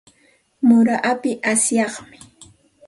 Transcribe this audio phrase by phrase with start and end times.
[0.67, 2.17] Muray api asyami.